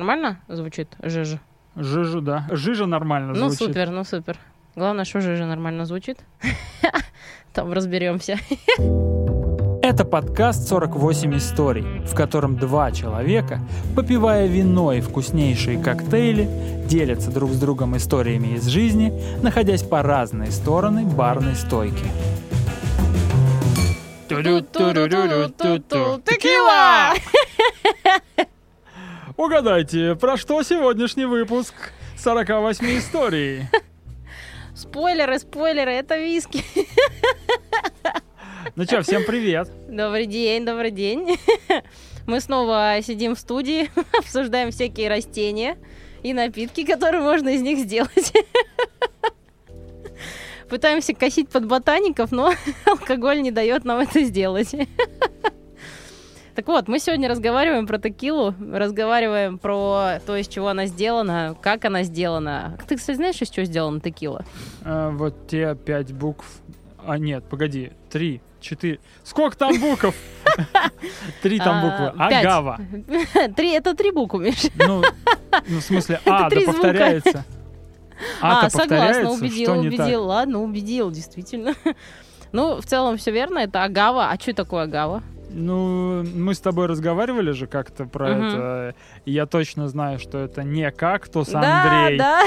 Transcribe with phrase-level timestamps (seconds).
[0.00, 1.40] Нормально звучит жижа?
[1.76, 2.46] Жижу, да.
[2.50, 3.66] Жижа нормально Ну, звучит.
[3.66, 4.38] супер, ну супер.
[4.74, 6.16] Главное, что жижа нормально звучит.
[7.52, 8.38] Там разберемся.
[9.82, 13.60] Это подкаст 48 историй, в котором два человека,
[13.94, 16.48] попивая вино и вкуснейшие коктейли,
[16.86, 19.12] делятся друг с другом историями из жизни,
[19.42, 22.06] находясь по разные стороны барной стойки.
[26.24, 27.12] Текила!
[29.40, 31.72] Угадайте, про что сегодняшний выпуск
[32.18, 33.62] 48 историй?
[34.74, 36.62] Спойлеры, спойлеры, это виски.
[38.76, 39.70] Ну что, всем привет.
[39.88, 41.38] Добрый день, добрый день.
[42.26, 45.78] Мы снова сидим в студии, обсуждаем всякие растения
[46.22, 48.34] и напитки, которые можно из них сделать.
[50.68, 52.52] Пытаемся косить под ботаников, но
[52.84, 54.74] алкоголь не дает нам это сделать.
[56.54, 61.84] Так вот, мы сегодня разговариваем про текилу, разговариваем про то, из чего она сделана, как
[61.84, 62.76] она сделана.
[62.88, 64.44] Ты, кстати, знаешь, из чего сделана текила?
[64.84, 66.46] А, вот те пять букв.
[67.06, 68.98] А нет, погоди, три, четыре.
[69.24, 70.14] Сколько там букв?
[71.42, 72.22] Три там А, буквы.
[72.24, 72.80] Агава.
[73.56, 74.66] Три, это три буквы, Миш.
[74.74, 75.02] Ну,
[75.68, 77.44] ну, в смысле, А, да повторяется.
[78.42, 80.24] А, согласна, убедил, убедил.
[80.26, 81.74] Ладно, убедил, действительно.
[82.52, 84.28] Ну, в целом все верно, это агава.
[84.30, 85.22] А что такое агава?
[85.52, 88.44] Ну, мы с тобой разговаривали же как-то про Мгм.
[88.46, 88.94] это.
[89.24, 92.18] Я точно знаю, что это не кактус Да, Андрей.
[92.18, 92.42] да.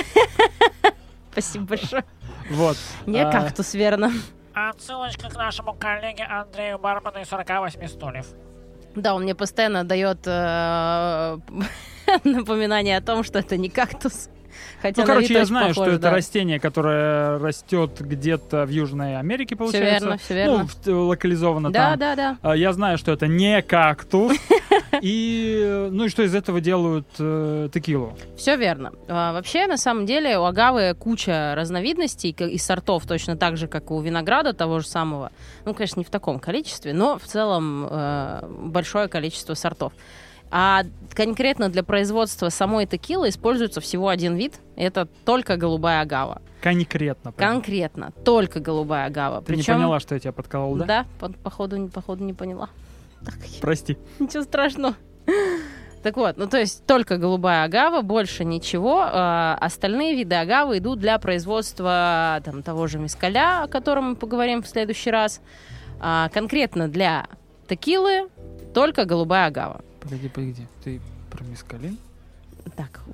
[1.31, 2.05] Спасибо большое.
[2.51, 2.77] Вот.
[3.05, 4.11] Не А, кактус, верно.
[4.53, 8.27] Отсылочка к нашему коллеге Андрею Бармену из 48 стульев.
[8.95, 11.37] Да, он мне постоянно дает э,
[12.23, 14.29] напоминание о том, что это не кактус.
[14.81, 16.11] Хотя Ну, короче, я знаю, похож, что это да.
[16.11, 20.05] растение, которое растет где-то в Южной Америке, Все получается.
[20.05, 20.67] верно, все верно.
[20.85, 21.99] Ну, в- локализовано да, там.
[21.99, 22.37] да, да.
[22.41, 24.37] А, Я знаю, что это не кактус.
[25.01, 28.15] И, э, ну и что из этого делают э, текилу?
[28.37, 28.91] Все верно.
[29.07, 33.89] А, вообще, на самом деле, у агавы куча разновидностей и сортов, точно так же, как
[33.89, 35.31] и у винограда того же самого.
[35.65, 39.93] Ну, конечно, не в таком количестве, но в целом э, большое количество сортов.
[40.55, 40.83] А
[41.15, 44.59] конкретно для производства самой текилы используется всего один вид.
[44.75, 46.43] Это только голубая агава.
[46.61, 47.31] Конкретно.
[47.31, 47.53] прям.
[47.53, 49.39] Конкретно только голубая агава.
[49.39, 50.85] Ты Причем, не поняла, что я тебя подколол, да?
[50.85, 52.69] Да, по- походу, походу не поняла.
[53.61, 53.97] Прости.
[54.19, 54.93] Ничего страшного.
[56.03, 59.01] Так вот, ну то есть только голубая агава, больше ничего.
[59.03, 64.61] А, остальные виды агавы идут для производства там, того же мискаля, о котором мы поговорим
[64.61, 65.41] в следующий раз.
[65.99, 67.25] А, конкретно для
[67.67, 68.29] текилы
[68.75, 69.81] только голубая агава.
[70.03, 70.67] Погоди, погоди.
[70.83, 70.99] Ты
[71.31, 71.97] про мискалин?
[72.75, 73.01] Так.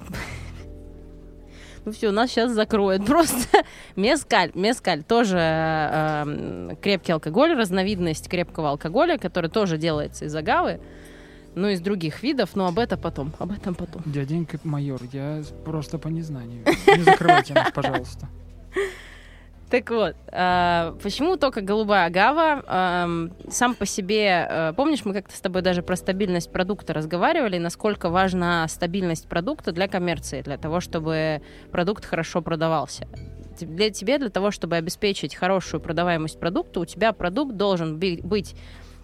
[1.86, 3.06] Ну все, нас сейчас закроют.
[3.08, 3.64] Просто
[3.96, 4.52] мескаль.
[4.54, 10.82] Мескаль тоже э, крепкий алкоголь, разновидность крепкого алкоголя, который тоже делается из агавы.
[11.56, 13.34] Ну, из других видов, но об этом потом.
[13.40, 14.04] Об этом потом.
[14.06, 16.66] Дяденька майор, я просто по незнанию.
[16.66, 18.28] Не закрывайте нас, пожалуйста.
[19.70, 22.64] Так вот, э, почему только голубая агава?
[23.50, 28.10] Сам по себе, э, помнишь, мы как-то с тобой даже про стабильность продукта разговаривали, насколько
[28.10, 31.42] важна стабильность продукта для коммерции, для того, чтобы
[31.72, 33.08] продукт хорошо продавался.
[33.62, 38.56] Для тебе, для того, чтобы обеспечить хорошую продаваемость продукта, у тебя продукт должен быть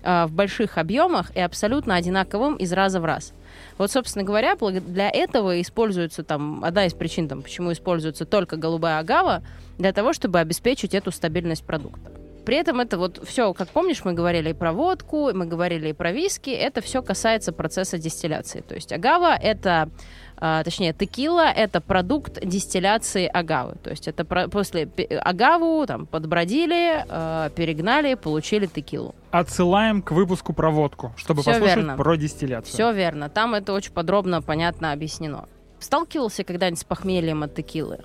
[0.01, 3.33] э, в больших объемах и абсолютно одинаковым из раза в раз.
[3.77, 8.99] Вот, собственно говоря, для этого используется там одна из причин, там, почему используется только голубая
[8.99, 9.43] агава,
[9.77, 12.11] для того, чтобы обеспечить эту стабильность продукта.
[12.45, 15.93] При этом это вот все, как помнишь, мы говорили и про водку, мы говорили и
[15.93, 18.61] про виски, это все касается процесса дистилляции.
[18.61, 19.89] То есть агава это,
[20.37, 23.75] а, точнее, текила это продукт дистилляции агавы.
[23.83, 24.87] То есть это про- после
[25.21, 29.15] агаву там подбродили, а, перегнали, получили текилу.
[29.31, 31.97] Отсылаем к выпуску про водку, чтобы Всё послушать верно.
[31.97, 32.73] про дистилляцию.
[32.73, 35.45] Все верно, там это очень подробно, понятно объяснено.
[35.79, 37.99] Сталкивался когда-нибудь с похмельем от текилы?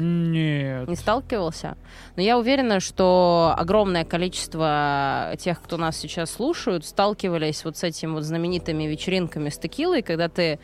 [0.00, 0.88] Нет.
[0.88, 1.76] Не сталкивался.
[2.16, 8.12] Но я уверена, что огромное количество тех, кто нас сейчас слушают, сталкивались вот с этими
[8.12, 10.58] вот знаменитыми вечеринками с текилой, когда ты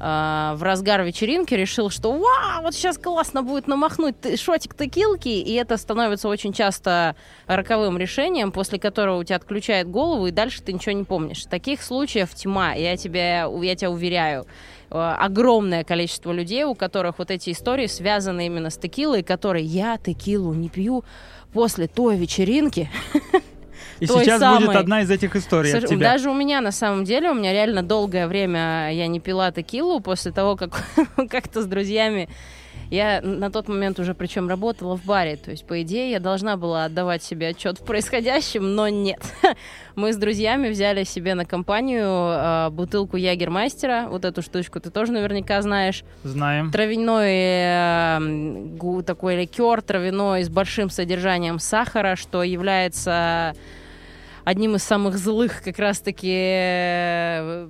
[0.00, 5.52] э, в разгар вечеринки решил, что вау, вот сейчас классно будет намахнуть шотик текилки, и
[5.54, 7.16] это становится очень часто
[7.46, 11.44] роковым решением, после которого у тебя отключает голову, и дальше ты ничего не помнишь.
[11.44, 14.46] Таких случаев тьма, я тебя, я тебя уверяю.
[14.90, 19.98] Э, огромное количество людей, у которых вот эти истории связаны именно с текилой, которые я
[19.98, 21.04] текилу не пью
[21.52, 22.90] после той вечеринки.
[24.00, 24.66] И той сейчас самой.
[24.66, 26.12] будет одна из этих историй от Слушай, тебя.
[26.12, 30.00] Даже у меня, на самом деле, у меня реально долгое время я не пила текилу
[30.00, 30.82] после того, как
[31.30, 32.28] как-то с друзьями
[32.90, 36.56] Я на тот момент уже причем работала в баре, то есть, по идее, я должна
[36.56, 39.20] была отдавать себе отчет в происходящем, но нет.
[39.94, 45.12] Мы с друзьями взяли себе на компанию э, бутылку Ягермастера, вот эту штучку ты тоже
[45.12, 46.02] наверняка знаешь.
[46.24, 46.70] Знаем.
[46.70, 48.18] Травяной э,
[48.78, 53.54] гу- такой ликер травяной с большим содержанием сахара, что является
[54.48, 56.32] одним из самых злых как раз-таки...
[56.32, 57.68] э,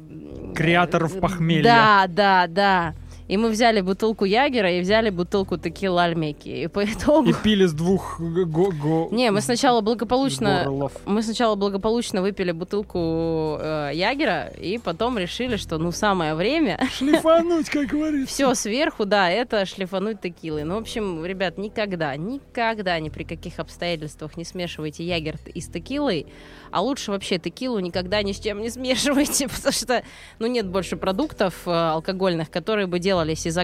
[0.55, 1.65] Креаторов похмелья.
[1.65, 2.95] Да, да, да.
[3.29, 6.49] И мы взяли бутылку Ягера и взяли бутылку текила Альмеки.
[6.49, 7.29] И по итогу...
[7.31, 10.63] И пили с двух го- го- го- Не, мы сначала благополучно...
[10.65, 10.93] горлов.
[11.07, 17.69] Мы сначала благополучно выпили бутылку э, Ягера, и потом решили, что ну самое время Шлифануть,
[17.69, 18.33] как говорится.
[18.35, 20.65] все сверху, да, это шлифануть текилой.
[20.65, 25.69] Ну, в общем, ребят, никогда, никогда ни при каких обстоятельствах не смешивайте ягер и с
[25.69, 26.27] текилой,
[26.71, 30.03] а лучше вообще текилу никогда ни с чем не смешивайте, потому что,
[30.39, 33.57] ну, нет больше продуктов э, алкогольных, которые бы делались из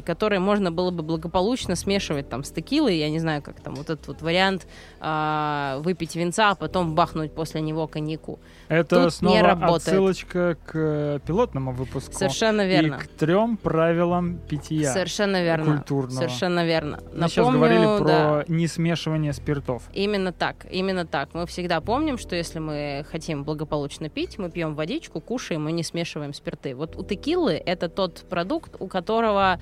[0.00, 3.90] которые можно было бы благополучно смешивать там с текилой, я не знаю, как там вот
[3.90, 4.66] этот вот вариант
[5.04, 8.38] а, выпить винца, а потом бахнуть после него коньяку.
[8.68, 9.88] Это Тут снова не работает.
[9.88, 12.12] отсылочка к э, пилотному выпуску.
[12.12, 12.94] Совершенно верно.
[12.94, 14.92] И к трем правилам питья.
[14.92, 15.64] Совершенно верно.
[15.64, 16.14] культурного.
[16.16, 17.00] Совершенно верно.
[17.12, 18.44] Мы сейчас Напомню, говорили про да.
[18.46, 19.82] несмешивание спиртов.
[19.92, 21.30] Именно так, именно так.
[21.34, 25.82] Мы всегда помним, что если мы хотим благополучно пить, мы пьем водичку, кушаем и не
[25.82, 26.76] смешиваем спирты.
[26.76, 29.58] Вот у текилы это тот продукт, у которого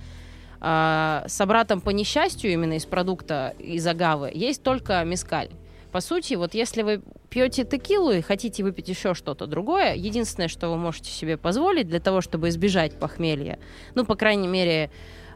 [0.61, 5.51] а, собратом по несчастью именно из продукта из агавы есть только мескаль.
[5.91, 10.69] По сути, вот если вы пьете текилу и хотите выпить еще что-то другое, единственное, что
[10.69, 13.59] вы можете себе позволить для того, чтобы избежать похмелья,
[13.95, 14.91] ну, по крайней мере,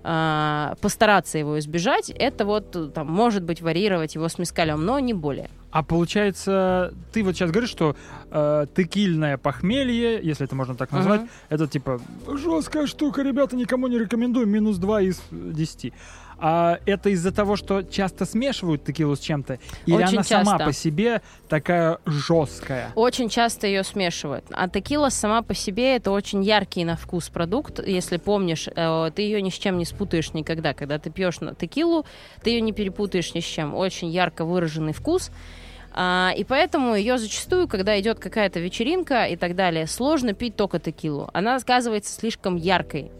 [0.07, 4.99] а, постараться его избежать, это вот э, там может быть варьировать его с мескалем, но
[4.99, 5.49] не более.
[5.71, 7.97] А получается, ты вот сейчас говоришь, что
[8.31, 11.31] э, текильное похмелье, если это можно так назвать, Мгм.
[11.49, 15.93] это типа жесткая штука, ребята, никому не рекомендую, минус 2 из 10.
[16.39, 19.59] А это из-за того, что часто смешивают текилу с чем-то?
[19.87, 20.65] Или Очень она сама часто.
[20.65, 22.91] по себе такая жесткая?
[22.95, 24.45] Очень часто ее смешивают.
[24.51, 27.81] А текила сама по себе это очень яркий на вкус продукт.
[27.87, 30.75] Если помнишь, э, ты ее ни с чем не спутаешь никогда.
[30.75, 32.05] Когда ты пьешь на текилу,
[32.43, 33.75] ты ее не перепутаешь ни с чем.
[33.75, 35.31] Очень ярко выраженный вкус.
[35.97, 40.81] А, и поэтому ее зачастую, когда идет какая-то вечеринка и так далее, сложно пить только
[40.81, 41.31] текилу.
[41.33, 43.13] Она оказывается слишком яркой.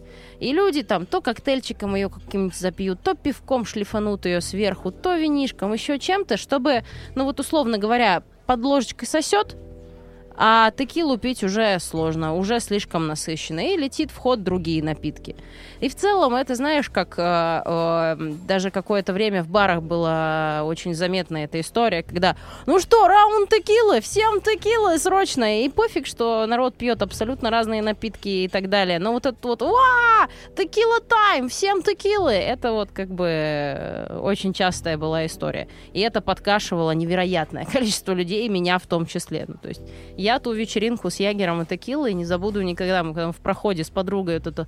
[0.45, 5.73] И люди там то коктейльчиком ее каким-нибудь запьют, то пивком шлифанут ее сверху, то винишком,
[5.73, 9.57] еще чем-то, чтобы, ну вот условно говоря, под ложечкой сосет,
[10.37, 15.37] а текилу пить уже сложно, уже слишком насыщенно, и летит в ход другие напитки.
[15.81, 18.17] И в целом это, знаешь, как э, э,
[18.47, 22.37] даже какое-то время в барах была очень заметна эта история, когда,
[22.67, 28.29] ну что, раунд текилы, всем текилы срочно, и пофиг, что народ пьет абсолютно разные напитки
[28.29, 28.99] и так далее.
[28.99, 34.53] Но вот это вот, ва, текила тайм, всем текилы, это вот как бы э, очень
[34.53, 35.69] частая была история.
[35.93, 39.45] И это подкашивало невероятное количество людей, меня в том числе.
[39.47, 39.83] Ну, то есть
[40.25, 43.03] я ту вечеринку с Ягером и текилой не забуду никогда.
[43.03, 44.67] Мы когда в проходе с подругой вот это...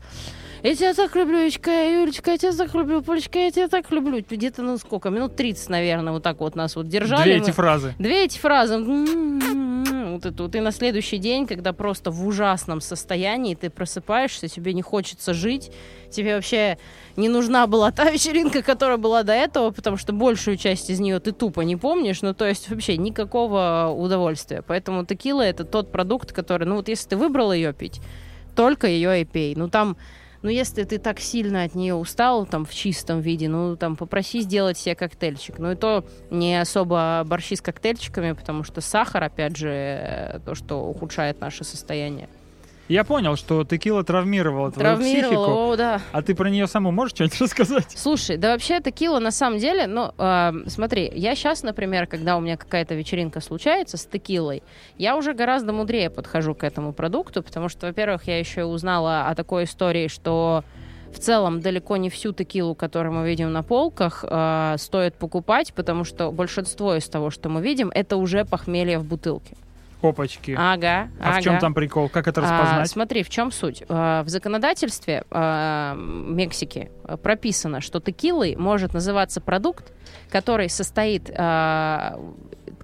[0.62, 4.24] Я тебя так люблю, Юлечка, Юлечка, я тебя так люблю, Полечка, я тебя так люблю.
[4.28, 7.24] Где-то, ну сколько, минут 30, наверное, вот так вот нас вот держали.
[7.24, 7.42] Две мы.
[7.42, 7.94] эти фразы.
[7.98, 8.78] Две эти фразы.
[8.78, 10.54] Вот это вот.
[10.54, 15.70] И на следующий день, когда просто в ужасном состоянии ты просыпаешься, тебе не хочется жить,
[16.10, 16.78] тебе вообще
[17.16, 21.20] не нужна была та вечеринка, которая была до этого, потому что большую часть из нее
[21.20, 24.62] ты тупо не помнишь, ну то есть вообще никакого удовольствия.
[24.66, 28.00] Поэтому текила это тот продукт, который, ну вот если ты выбрал ее пить,
[28.54, 29.54] только ее и пей.
[29.54, 29.96] Ну там
[30.42, 34.40] ну, если ты так сильно от нее устал, там, в чистом виде, ну, там, попроси
[34.40, 35.58] сделать себе коктейльчик.
[35.58, 40.54] Ну, и то не особо борщи с коктейльчиками, потому что сахар, опять же, э, то,
[40.54, 42.28] что ухудшает наше состояние.
[42.88, 45.72] Я понял, что текила травмировала твою Травмировало, психику.
[45.72, 46.00] о, да.
[46.12, 47.94] А ты про нее саму можешь что-нибудь рассказать?
[47.96, 52.40] Слушай, да вообще текила на самом деле, ну, э, смотри, я сейчас, например, когда у
[52.40, 54.62] меня какая-то вечеринка случается с текилой,
[54.98, 59.34] я уже гораздо мудрее подхожу к этому продукту, потому что, во-первых, я еще узнала о
[59.34, 60.62] такой истории, что
[61.12, 66.04] в целом далеко не всю текилу, которую мы видим на полках, э, стоит покупать, потому
[66.04, 69.56] что большинство из того, что мы видим, это уже похмелье в бутылке.
[70.08, 70.54] Опачки.
[70.58, 71.60] Ага, А в чем ага.
[71.60, 72.08] там прикол?
[72.08, 72.90] Как это А, распознать?
[72.90, 73.82] смотри, в чем суть?
[73.88, 79.92] А, В законодательстве а, Мексики а, прописано, что текилой может называться продукт,
[80.30, 82.18] который состоит, а,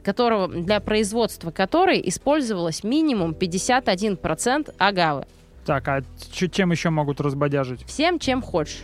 [0.05, 5.26] которого, для производства которой использовалось минимум 51% агавы.
[5.64, 7.85] Так, а чем еще могут разбодяжить?
[7.87, 8.83] Всем, чем хочешь.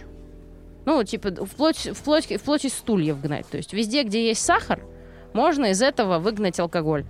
[0.87, 3.47] Ну, типа, вплоть, вплоть, вплоть из стульев гнать.
[3.49, 4.81] То есть везде, где есть сахар,
[5.35, 7.05] можно из этого выгнать алкоголь.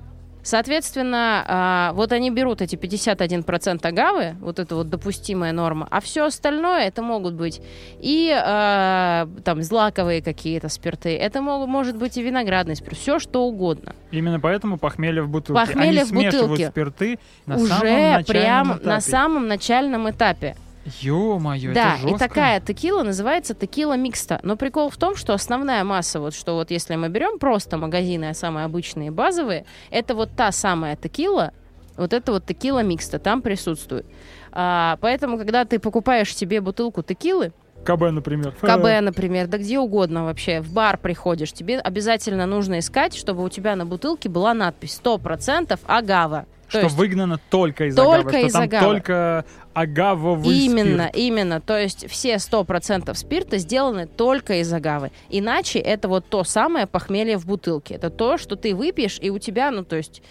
[0.48, 6.24] Соответственно, а, вот они берут эти 51% агавы, вот это вот допустимая норма, а все
[6.24, 7.60] остальное это могут быть
[8.00, 13.94] и а, там злаковые какие-то спирты, это может быть и виноградный спирт, все что угодно.
[14.10, 15.66] Именно поэтому похмелье в бутылке.
[15.66, 16.68] Похмелье Они в бутылке.
[16.70, 18.86] спирты на самом Уже начальном прям этапе.
[18.86, 20.56] на самом начальном этапе.
[21.00, 22.16] Ё-моё, Да, это жестко.
[22.16, 24.40] и такая текила называется текила микста.
[24.42, 28.26] Но прикол в том, что основная масса, вот что вот если мы берем просто магазины,
[28.30, 31.52] а самые обычные базовые, это вот та самая текила,
[31.96, 34.06] вот это вот текила микста там присутствует.
[34.52, 37.52] А, поэтому, когда ты покупаешь себе бутылку текилы,
[37.84, 38.52] КБ, например.
[38.60, 43.48] КБ, например, да где угодно вообще, в бар приходишь, тебе обязательно нужно искать, чтобы у
[43.48, 46.46] тебя на бутылке была надпись 100% агава.
[46.68, 48.40] То Что есть выгнано только из Только агавы.
[48.46, 48.84] из что там агавы.
[48.86, 49.44] только
[49.74, 51.16] агавовый Именно, спирт.
[51.16, 51.60] именно.
[51.60, 55.10] То есть все 100% спирта сделаны только из агавы.
[55.30, 57.94] Иначе это вот то самое похмелье в бутылке.
[57.94, 60.22] Это то, что ты выпьешь, и у тебя, ну, то есть...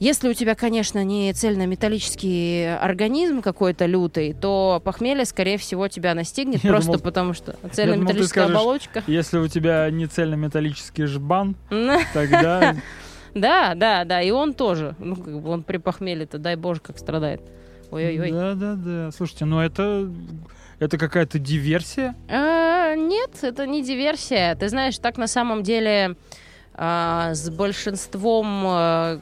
[0.00, 6.64] Если у тебя, конечно, не цельнометаллический организм какой-то лютый, то похмелье, скорее всего, тебя настигнет
[6.64, 9.02] Я просто думал- потому, что цельнометаллическая скажешь, оболочка.
[9.06, 11.54] Если у тебя не цельнометаллический жбан,
[12.12, 12.74] тогда
[13.34, 14.94] Да, да, да, и он тоже.
[14.98, 17.40] Ну, как бы он при похмелье-то, дай боже, как страдает.
[17.90, 18.30] Ой-ой-ой.
[18.30, 19.10] Да, да, да.
[19.10, 20.10] Слушайте, ну это
[20.78, 22.14] это какая-то диверсия.
[22.28, 24.54] А, нет, это не диверсия.
[24.54, 26.16] Ты знаешь, так на самом деле
[26.74, 29.20] а, с большинством а,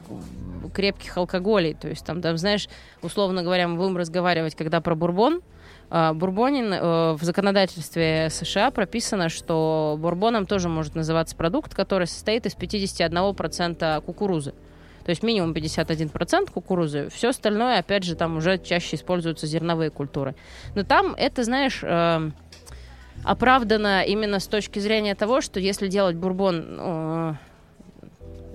[0.73, 1.73] крепких алкоголей.
[1.73, 2.67] То есть там, там, знаешь,
[3.01, 5.41] условно говоря, мы будем разговаривать, когда про бурбон.
[5.89, 12.45] А, Бурбонин э, в законодательстве США прописано, что бурбоном тоже может называться продукт, который состоит
[12.45, 14.53] из 51% кукурузы.
[15.05, 17.09] То есть минимум 51% кукурузы.
[17.13, 20.33] Все остальное, опять же, там уже чаще используются зерновые культуры.
[20.75, 22.31] Но там это, знаешь, э,
[23.23, 26.75] оправдано именно с точки зрения того, что если делать бурбон...
[26.75, 27.37] ну,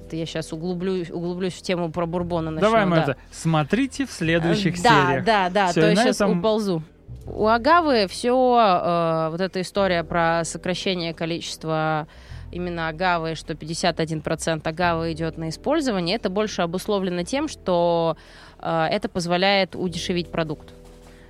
[0.06, 2.50] это я сейчас углублюсь, углублюсь в тему про бурбона.
[2.50, 3.02] начну, Давай мы да.
[3.02, 5.24] это смотрите в следующих да, сериях.
[5.24, 6.82] Да, да, Всё, то есть сейчас этом- уползу.
[7.30, 12.08] У Агавы все, вот эта история про сокращение количества
[12.50, 18.16] именно агавы, что 51% агавы идет на использование, это больше обусловлено тем, что
[18.58, 20.72] э, это позволяет удешевить продукт.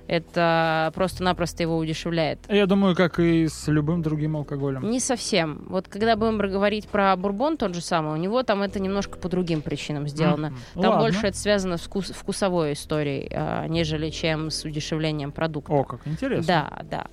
[0.09, 2.39] Это просто-напросто его удешевляет.
[2.49, 4.89] Я думаю, как и с любым другим алкоголем.
[4.89, 5.65] Не совсем.
[5.69, 9.29] Вот когда будем говорить про бурбон тот же самый, у него там это немножко по
[9.29, 10.49] другим причинам сделано.
[10.49, 10.57] Мгм.
[10.73, 10.99] Там Ладно.
[10.99, 15.71] больше это связано с вкус- вкусовой историей, а, нежели чем с удешевлением продукта.
[15.73, 16.47] О, как интересно.
[16.47, 17.05] Да, да.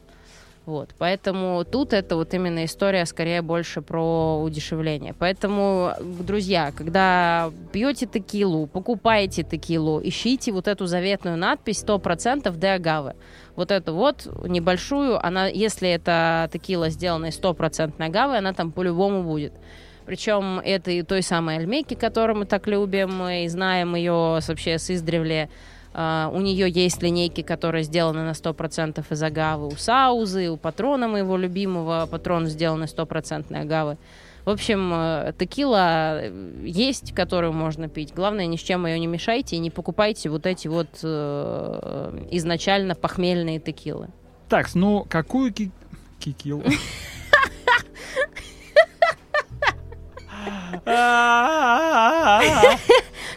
[0.67, 5.15] Вот, поэтому тут это вот именно история скорее больше про удешевление.
[5.17, 13.15] Поэтому, друзья, когда пьете текилу, покупаете текилу, ищите вот эту заветную надпись 100% де агавы.
[13.55, 19.23] Вот эту вот небольшую, она, если это текила сделана из 100% агавы, она там по-любому
[19.23, 19.53] будет.
[20.05, 24.91] Причем это и той самой альмейки, которую мы так любим и знаем ее вообще с
[24.91, 25.49] издревле.
[25.99, 29.69] А, у нее есть линейки, которые сделаны на 100% из агавы.
[29.69, 32.07] У Саузы, у патрона моего любимого.
[32.11, 33.97] Патрон сделан из 100% агавы.
[34.45, 36.23] В общем, э, текила
[36.63, 38.13] есть, которую можно пить.
[38.15, 42.95] Главное, ни с чем ее не мешайте и не покупайте вот эти вот э, изначально
[42.95, 44.09] похмельные текилы.
[44.51, 45.71] Так, ну какую ки-
[46.21, 46.63] кикилу?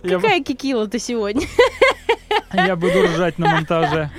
[0.03, 1.47] Я бу- Какая кикила ты сегодня?
[2.53, 4.09] Я буду ржать на монтаже.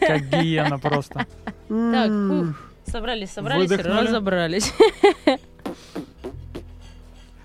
[0.00, 1.26] Как гиена просто.
[1.68, 2.56] Так, ух,
[2.86, 4.06] собрались, собрались, Выдохнули.
[4.06, 4.72] разобрались.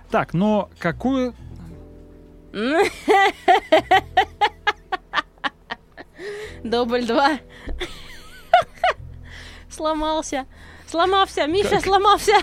[0.09, 1.33] Так, но какую...
[6.63, 7.39] Дубль два.
[9.69, 10.45] Сломался.
[10.87, 12.33] Сломался, Миша, сломался.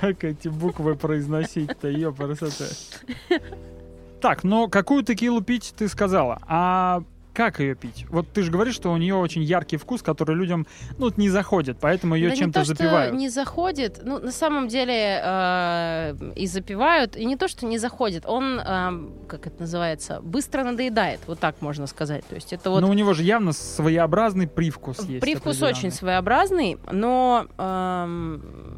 [0.00, 2.66] Как эти буквы произносить-то, ёпарасоте.
[4.24, 6.40] Так, но какую текилу пить, ты сказала.
[6.48, 7.02] А
[7.34, 8.06] как ее пить?
[8.08, 10.66] Вот ты же говоришь, что у нее очень яркий вкус, который людям,
[10.96, 13.14] ну, не заходит, поэтому ее Да не чем-то то, что запивают.
[13.14, 18.24] не заходит, ну, на самом деле э, и запивают, и не то, что не заходит,
[18.24, 18.92] он, э,
[19.26, 22.24] как это называется, быстро надоедает, вот так можно сказать.
[22.26, 25.20] То есть это вот Но у него же явно своеобразный привкус есть.
[25.20, 28.73] Привкус очень своеобразный, но эм,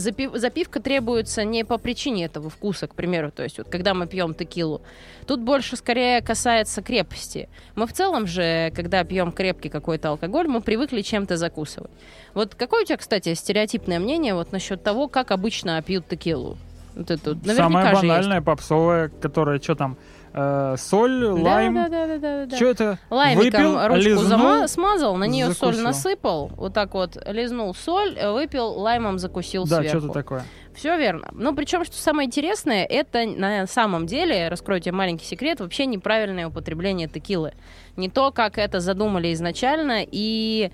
[0.00, 3.30] запив- запивка требуется не по причине этого вкуса, к примеру.
[3.30, 4.82] То есть вот когда мы пьем текилу,
[5.26, 7.48] тут больше скорее касается крепости.
[7.76, 11.90] Мы в целом же, когда пьем крепкий какой-то алкоголь, мы привыкли чем-то закусывать.
[12.34, 16.56] Вот какое у тебя, кстати, стереотипное мнение вот насчет того, как обычно пьют текилу?
[16.94, 17.46] Вот это вот
[18.02, 18.08] есть.
[18.08, 19.96] банальная, попсовая, которая что там,
[20.32, 21.74] э, соль, Да, лайм.
[21.74, 22.56] да, да, да, да, да.
[22.56, 22.98] Что это?
[23.10, 23.44] Лаймиком
[23.74, 24.24] Выпил, ручку лизнул?
[24.26, 25.84] зама- смазал, на нее соль закусил.
[25.84, 29.98] насыпал, вот так вот лизнул соль, э, выпил, лаймом закусил Да, сверху.
[29.98, 30.44] что-то такое.
[30.74, 31.28] Все верно.
[31.32, 36.46] Ну, причем, что самое интересное, это на самом деле, раскрою тебе маленький секрет, вообще неправильное
[36.46, 37.52] употребление текилы.
[37.96, 40.70] Не то, как это задумали изначально, и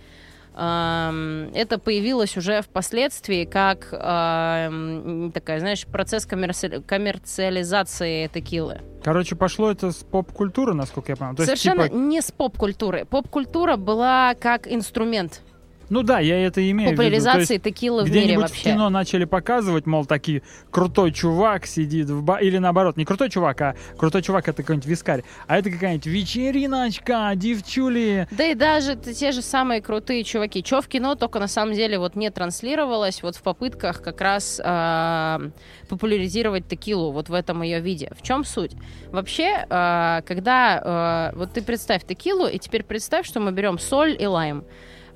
[0.56, 8.80] это появилось уже впоследствии как такая, знаешь, процесс коммерци- коммерциализации текилы.
[9.04, 11.34] Короче, пошло это с поп-культуры, насколько я понял.
[11.36, 13.04] То есть, Совершенно типа, не с поп-культуры.
[13.04, 15.42] Поп-культура была как инструмент
[15.88, 17.02] ну да, я это имею в виду.
[17.02, 18.73] Популяризации текилы в мире в вообще.
[18.73, 22.38] кино начали показывать, мол, такие крутой чувак сидит в ба...
[22.38, 25.23] Или наоборот, не крутой чувак, а крутой чувак это какой-нибудь вискарь.
[25.47, 28.26] А это какая-нибудь вечериночка, девчули.
[28.31, 30.62] Да и даже те же самые крутые чуваки.
[30.62, 34.61] Чё в кино только на самом деле вот не транслировалось вот в попытках как раз
[34.64, 35.40] а,
[35.88, 38.11] популяризировать текилу вот в этом ее виде.
[38.19, 38.73] В чем суть?
[39.12, 44.16] Вообще, а, когда а, вот ты представь текилу, и теперь представь, что мы берем соль
[44.19, 44.64] и лайм.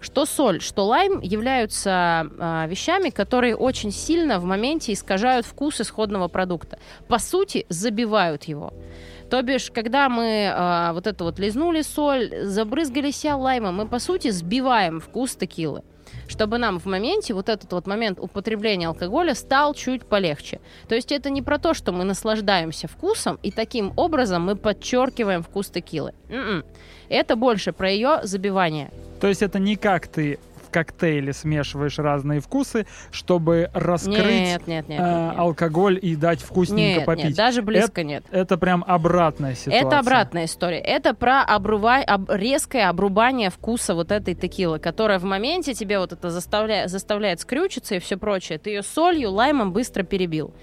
[0.01, 1.91] Что соль, что лайм являются
[2.39, 6.79] а, вещами, которые очень сильно в моменте искажают вкус исходного продукта.
[7.09, 8.73] По сути, забивают его.
[9.31, 13.99] То бишь, когда мы а, вот это вот лизнули соль, забрызгали себя лаймом, мы, по
[13.99, 15.83] сути, сбиваем вкус текилы
[16.29, 20.61] чтобы нам в моменте, вот этот вот момент употребления алкоголя стал чуть полегче.
[20.89, 25.43] То есть это не про то, что мы наслаждаемся вкусом, и таким образом мы подчеркиваем
[25.43, 26.13] вкус текилы.
[26.29, 26.65] М-м.
[27.09, 28.91] Это больше про ее забивание.
[29.21, 30.39] То есть это не как ты
[30.71, 35.01] в коктейле смешиваешь разные вкусы, чтобы раскрыть Нет, нет, нет.
[35.01, 37.25] э, алкоголь и дать вкусненько Нет, попить.
[37.25, 38.25] нет, даже близко нет.
[38.31, 39.85] Это прям обратная ситуация.
[39.87, 40.79] Это обратная история.
[40.79, 46.13] Это про обрува- об- резкое обрубание вкуса вот этой текилы, которая в моменте тебе вот
[46.13, 48.59] это заставляет, заставляет скрючиться и все прочее.
[48.59, 50.55] Ты ее солью, лаймом быстро перебил.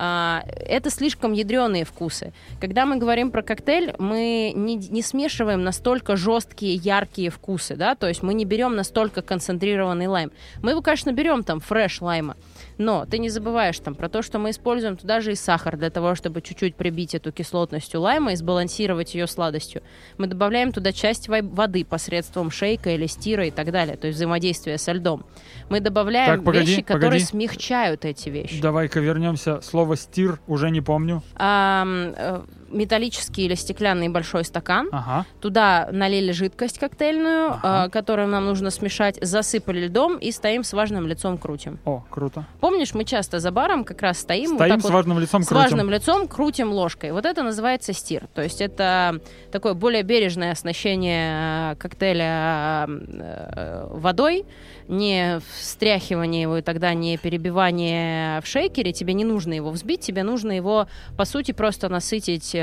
[0.00, 2.32] А, это слишком ядреные вкусы.
[2.60, 8.06] Когда мы говорим про коктейль, мы не, не смешиваем настолько жесткие, яркие вкусы, да, то
[8.06, 10.30] есть мы не берем настолько концентрированный лайм.
[10.62, 12.36] Мы его, конечно, берем там фреш лайма,
[12.78, 15.90] но ты не забываешь там про то, что мы используем туда же и сахар для
[15.90, 19.82] того, чтобы чуть-чуть прибить эту кислотность у лайма и сбалансировать ее сладостью.
[20.16, 24.78] Мы добавляем туда часть воды посредством шейка или стира и так далее, то есть взаимодействие
[24.78, 25.26] со льдом.
[25.68, 27.24] Мы добавляем Так, погоди, вещи, которые погоди.
[27.24, 28.60] смягчают эти вещи.
[28.60, 29.60] Давай-ка вернемся.
[29.60, 31.22] Слово стир уже не помню.
[31.38, 34.88] Э, металлический или стеклянный большой стакан.
[34.92, 35.26] Ага.
[35.40, 37.86] Туда налили жидкость коктейльную, Ага.
[37.86, 41.78] э, которую нам нужно смешать, засыпали льдом и стоим с важным лицом крутим.
[41.84, 42.44] О, круто.
[42.60, 45.42] Помнишь, мы часто за баром как раз стоим, вот Стоим так с вот важным лицом,
[45.42, 45.62] с крутим.
[45.62, 47.12] важным лицом крутим ложкой.
[47.12, 48.26] Вот это называется стир.
[48.34, 49.20] То есть это
[49.52, 54.44] такое более бережное оснащение э, коктейля э, водой,
[54.88, 58.92] не встряхивание его и тогда не перебивание в шейкере.
[58.92, 62.54] Тебе не нужно его взбить, тебе нужно его, по сути, просто насытить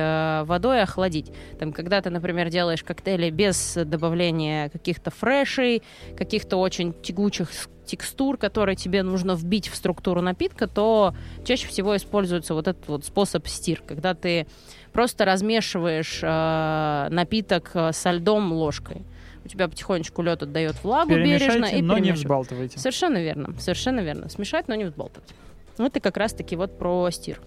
[0.46, 1.32] водой и охладить.
[1.60, 5.84] Там, когда ты, например, делаешь коктейли без добавления каких-то фрешей,
[6.18, 7.50] каких-то очень тягучих
[7.86, 13.06] текстур, которые тебе нужно вбить в структуру напитка, то чаще всего используется вот этот вот
[13.06, 14.48] способ стир, когда ты
[14.92, 19.04] просто размешиваешь э, напиток э, со льдом ложкой.
[19.44, 22.80] У тебя потихонечку лед отдает влагу бережно и но не взбалтывайте.
[22.80, 24.28] Совершенно верно, совершенно верно.
[24.30, 25.30] Смешать, но не взбалтывать.
[25.78, 27.40] Ну, это как раз-таки вот про стир.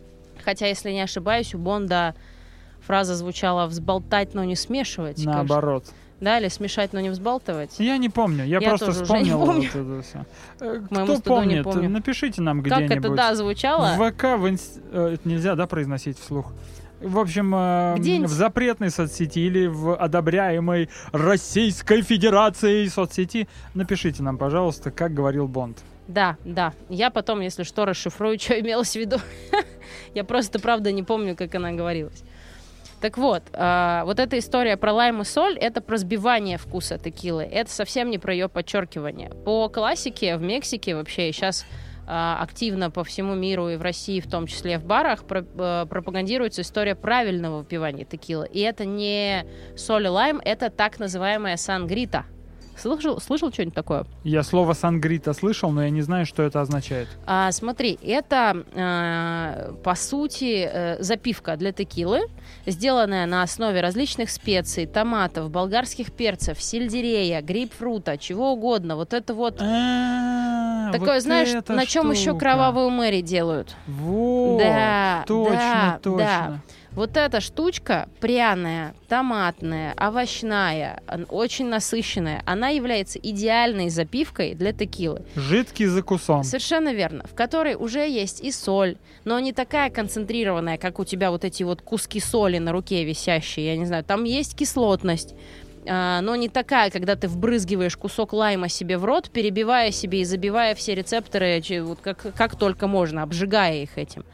[0.45, 2.15] Хотя, если не ошибаюсь, у Бонда
[2.88, 5.18] фраза звучала «взболтать, но не смешивать».
[5.18, 5.85] Как Наоборот.
[6.20, 7.79] Да, или «смешать, но не взбалтывать».
[7.79, 9.79] Я не помню, я, Я просто вспомнил вот это
[10.90, 11.90] моему Кто помнит, помню.
[11.90, 13.05] напишите нам Как где-нибудь.
[13.05, 13.92] это, да, звучало?
[13.98, 16.51] В ВК, в инс- э, это нельзя, да, произносить вслух?
[17.03, 24.90] В общем, э, в запретной соцсети или в одобряемой Российской Федерацией соцсети напишите нам, пожалуйста,
[24.90, 25.77] как говорил Бонд.
[26.09, 26.72] Да, да.
[26.88, 29.18] Я потом, если что, расшифрую, что имелось в виду.
[30.14, 32.24] Я просто, правда, не помню, как она говорилась.
[33.01, 37.45] Так вот, а, вот эта история про лайм и соль, это про сбивание вкуса текилы.
[37.45, 39.31] Это совсем не про ее подчеркивание.
[39.45, 41.65] По классике в Мексике вообще сейчас
[42.11, 46.95] активно по всему миру и в России, в том числе в барах, э, пропагандируется история
[46.95, 48.49] правильного выпивания текилы.
[48.51, 49.45] И это не
[49.77, 52.25] соль и лайм, это так называемая сангрита.
[52.79, 54.05] Слышал, слышал что-нибудь такое?
[54.25, 57.09] Я слово сангрита слышал, но я не знаю, что это означает.
[57.27, 62.21] А, смотри, это а, по сути э, запивка для текилы,
[62.67, 68.97] сделанная на основе различных специй, томатов, болгарских перцев, сельдерея, грейпфрута, чего угодно.
[68.97, 73.75] Вот это вот А, такое, вот знаешь, на чем еще кровавую Мэри делают.
[73.87, 76.62] Вот, Да, точно, да, точно.
[76.92, 85.22] Вот эта штучка пряная, томатная, овощная, очень насыщенная, она является идеальной запивкой для текилы.
[85.37, 86.44] Жидкий закусон.
[86.44, 87.24] Совершенно верно.
[87.31, 91.62] В которой уже есть и соль, но не такая концентрированная, как у тебя вот эти
[91.62, 94.03] вот куски соли на руке висящие, я не знаю.
[94.05, 95.35] Там есть кислотность,
[95.87, 100.24] а, но не такая, когда ты вбрызгиваешь кусок лайма себе в рот, перебивая себе и
[100.24, 104.24] забивая все рецепторы, вот как, как только можно, обжигая их этим.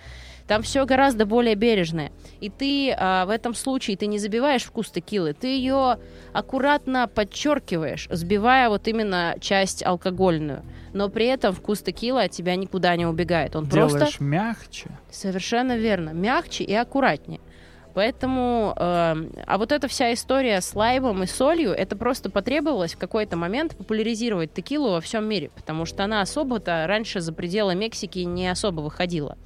[0.47, 2.13] Там все гораздо более бережное.
[2.41, 5.99] И ты а, в этом случае ты не забиваешь вкус текилы, ты ее
[6.33, 10.63] аккуратно подчеркиваешь, сбивая вот именно часть алкогольную.
[10.93, 13.57] Но при этом вкус текила от тебя никуда не убегает.
[13.57, 14.91] Он Делаешь просто мягче.
[15.11, 16.11] Совершенно верно.
[16.11, 17.41] Мягче и аккуратнее.
[17.95, 19.15] Поэтому, э,
[19.47, 23.77] а вот эта вся история с лаймом и солью, это просто потребовалось в какой-то момент
[23.77, 28.81] популяризировать текилу во всем мире, потому что она особо-то раньше за пределы Мексики не особо
[28.81, 29.39] выходила.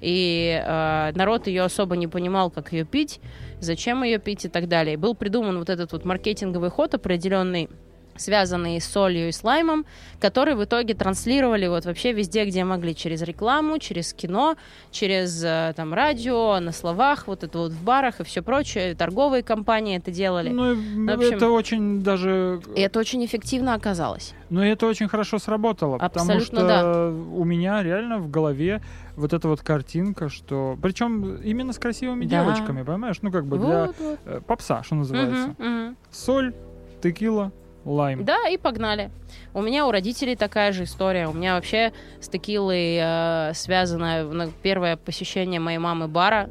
[0.00, 3.20] И э, народ ее особо не понимал, как ее пить,
[3.60, 4.96] зачем ее пить и так далее.
[4.96, 7.68] Был придуман вот этот вот маркетинговый ход определенный,
[8.16, 9.84] связанный с солью и с лаймом,
[10.20, 14.56] который в итоге транслировали вот вообще везде, где могли, через рекламу, через кино,
[14.90, 19.42] через э, там радио, на словах, вот это вот в барах и все прочее, торговые
[19.42, 20.48] компании это делали.
[20.48, 22.60] Ну, общем- это очень даже...
[22.74, 24.34] И это очень эффективно оказалось.
[24.48, 27.08] Но это очень хорошо сработало, потому Абсолютно что да.
[27.08, 28.80] у меня реально в голове
[29.16, 30.78] вот эта вот картинка, что...
[30.82, 32.44] Причем именно с красивыми Да.
[32.44, 33.16] девочками, понимаешь?
[33.22, 34.18] Ну, как бы для Вот, вот.
[34.26, 35.54] э, попса, что называется.
[35.58, 35.96] Мгм, мгм.
[36.10, 36.54] Соль,
[37.02, 37.52] текила,
[37.84, 38.24] лайм.
[38.24, 39.10] Да, и погнали.
[39.54, 41.28] У меня у родителей такая же история.
[41.28, 46.50] У меня вообще с текилой э, связано ну, первое посещение моей мамы бара.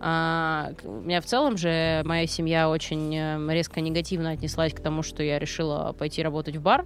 [0.00, 5.02] К- у меня в целом же моя семья очень э, резко негативно отнеслась к тому,
[5.02, 6.84] что я решила пойти работать в бар.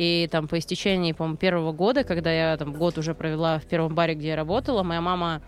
[0.00, 3.94] И там по истечении, по-моему, первого года, когда я там год уже провела в первом
[3.94, 5.42] баре, где я работала, моя мама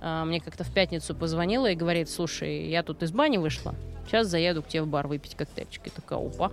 [0.00, 3.74] э, мне как-то в пятницу позвонила и говорит, слушай, я тут из бани вышла,
[4.06, 5.88] сейчас заеду к тебе в бар выпить коктейльчик.
[5.88, 6.50] И такая, опа,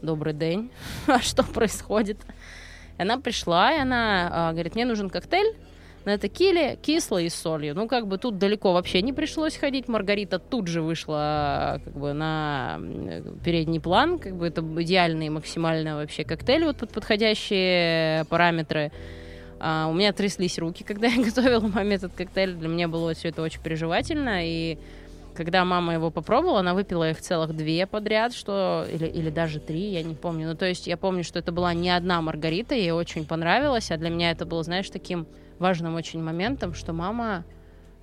[0.00, 0.70] добрый день,
[1.06, 2.16] а что происходит?
[2.96, 5.54] И она пришла, и она а, говорит, мне нужен коктейль
[6.04, 7.74] на текиле, кислый и с солью.
[7.74, 9.88] Ну, как бы тут далеко вообще не пришлось ходить.
[9.88, 12.78] Маргарита тут же вышла а, как бы на
[13.44, 14.18] передний план.
[14.18, 18.92] Как бы это идеальный максимально вообще коктейль вот под подходящие параметры.
[19.60, 22.54] А, у меня тряслись руки, когда я готовила маме этот коктейль.
[22.54, 24.46] Для меня было все это очень переживательно.
[24.46, 24.78] И
[25.34, 29.90] когда мама его попробовала, она выпила их целых две подряд, что или, или даже три,
[29.90, 30.48] я не помню.
[30.48, 33.96] Ну, то есть я помню, что это была не одна Маргарита, ей очень понравилось, а
[33.96, 35.26] для меня это было, знаешь, таким
[35.58, 37.44] важным очень моментом, что мама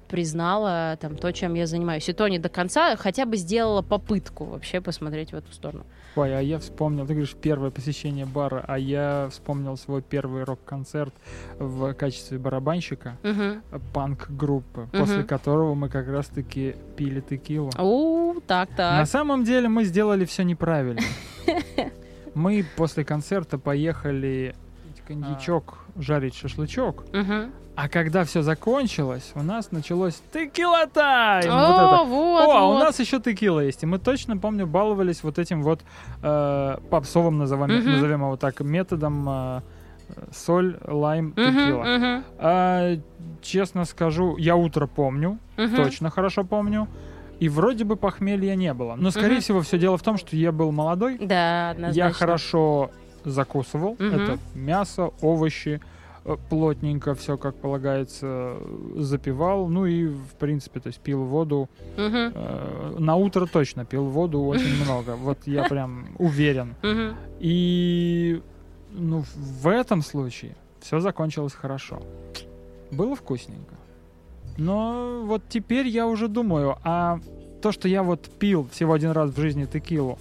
[0.08, 2.10] признала там то, чем я занимаюсь.
[2.10, 5.86] И то не до конца, хотя бы сделала попытку вообще посмотреть в эту сторону.
[6.18, 11.14] Ой, а я вспомнил, ты говоришь, первое посещение бара, а я вспомнил свой первый рок-концерт
[11.60, 13.62] в качестве барабанщика Мгм.
[13.94, 15.28] панк-группы, после Мгм.
[15.28, 17.70] которого мы как раз-таки пили текилу.
[17.80, 19.08] У, так, На так.
[19.08, 21.00] самом деле мы сделали все неправильно.
[22.34, 24.56] Мы после концерта поехали
[25.14, 27.04] коньячок, жарить шашлычок.
[27.14, 27.52] Мгм.
[27.76, 31.52] А когда все закончилось, у нас началось текила тайм.
[31.52, 32.04] Вот О, это.
[32.04, 32.80] вот, О, а у вот.
[32.84, 33.84] нас еще текила есть.
[33.84, 35.82] И мы точно, помню, баловались вот этим вот
[36.22, 37.92] э, попсовым, назовем, Мгм.
[37.94, 39.62] назовем его так, методом э,
[40.34, 42.24] соль, лайм, Мгм, текила.
[42.38, 42.98] А,
[43.42, 45.76] честно скажу, я утро помню, мгм.
[45.76, 46.88] точно хорошо помню.
[47.40, 48.94] И вроде бы похмелья не было.
[48.96, 49.42] Но, скорее Мгм.
[49.42, 51.18] всего, все дело в том, что я был молодой.
[51.18, 51.98] Да, однозначно.
[51.98, 52.92] Я хорошо
[53.26, 53.96] закусывал.
[54.00, 54.14] Мгм.
[54.16, 55.80] Это мясо, овощи,
[56.26, 58.58] э, плотненько все, как полагается,
[58.96, 59.68] запивал.
[59.68, 61.70] Ну и, в принципе, то есть пил воду.
[61.98, 65.16] Мгм, Э, На утро точно пил воду очень много.
[65.16, 66.76] Вот я прям уверен.
[67.40, 68.42] И
[68.92, 69.24] ну,
[69.62, 72.02] в этом случае все закончилось хорошо.
[72.92, 73.76] Было вкусненько.
[74.58, 77.20] Но вот теперь я уже думаю, а
[77.62, 80.18] то, что я вот пил всего один раз в жизни текилу,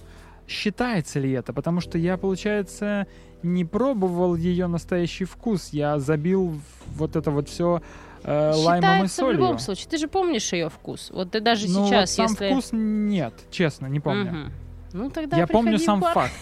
[0.47, 1.53] считается ли это?
[1.53, 3.07] Потому что я, получается,
[3.43, 5.69] не пробовал ее настоящий вкус.
[5.71, 6.59] Я забил
[6.95, 7.81] вот это вот все
[8.23, 9.37] лаймом и Считается в солью.
[9.39, 9.87] любом случае.
[9.89, 11.09] Ты же помнишь ее вкус.
[11.11, 12.49] Вот ты даже Ну, вот сейчас, сам если...
[12.51, 14.31] вкус нет, честно, не помню.
[14.31, 14.51] Мгм.
[14.93, 16.13] Ну тогда Я помню сам бар.
[16.13, 16.33] факт.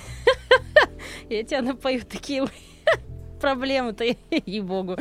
[1.29, 2.49] Я тебя напою текилой.
[3.41, 4.03] Проблемы-то,
[4.45, 4.97] ей-богу.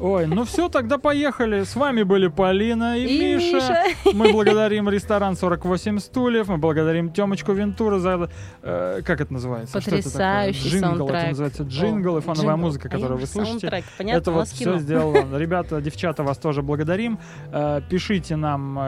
[0.00, 1.64] Ой, ну все, тогда поехали.
[1.64, 3.56] С вами были Полина и, И Миша.
[3.56, 4.14] Миша.
[4.14, 8.30] Мы благодарим ресторан 48 стульев, мы благодарим Темочку Вентура за...
[8.62, 9.78] э, как это называется?
[9.80, 10.02] Что это такое?
[10.12, 11.18] Потрясающий Джингл, саундтрек.
[11.20, 12.66] это называется джингл и фоновая джингл.
[12.66, 13.58] музыка, А которую я вы слышите.
[13.60, 15.36] саундтрек, Понятно, это вот все сделал он.
[15.36, 17.18] Ребята, девчата, вас тоже благодарим.
[17.52, 18.80] Э, Пишите нам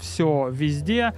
[0.00, 1.12] все везде.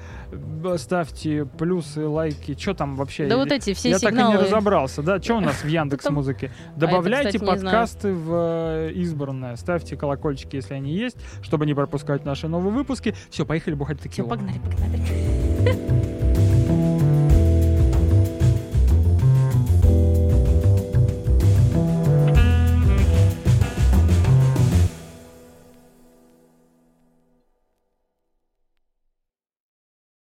[0.76, 2.56] Ставьте плюсы, лайки.
[2.58, 3.26] Что там вообще?
[3.26, 4.34] Да вот эти все Я так сигналы.
[4.34, 5.20] и не разобрался, да?
[5.20, 6.46] Что у нас в Яндекс Музыке?
[6.46, 7.58] это, Добавляйте кстати, не знаю.
[7.76, 9.33] подкасты в э, избранные.
[9.34, 9.56] Подписанная.
[9.56, 13.14] Ставьте колокольчики, если они есть, чтобы не пропускать наши новые выпуски.
[13.30, 14.28] Все, поехали бухать Все, текилу.
[14.28, 16.00] погнали, погнали.